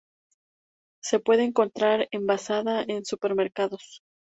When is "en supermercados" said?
2.87-4.01